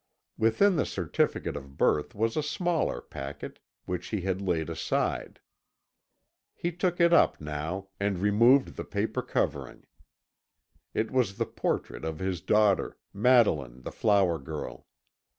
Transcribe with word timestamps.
Within 0.35 0.77
the 0.77 0.85
certificate 0.87 1.55
of 1.55 1.77
birth 1.77 2.15
was 2.15 2.35
a 2.35 2.41
smaller 2.41 3.01
packet, 3.01 3.59
which 3.85 4.07
he 4.07 4.21
had 4.21 4.41
laid 4.41 4.67
aside. 4.67 5.39
He 6.55 6.71
took 6.71 6.99
it 6.99 7.13
up 7.13 7.39
now, 7.39 7.89
and 7.99 8.17
removed 8.17 8.77
the 8.77 8.83
paper 8.83 9.21
covering. 9.21 9.85
It 10.95 11.11
was 11.11 11.37
the 11.37 11.45
portrait 11.45 12.03
of 12.03 12.17
his 12.17 12.41
daughter, 12.41 12.97
Madeline 13.13 13.83
the 13.83 13.91
flower 13.91 14.39
girl. 14.39 14.87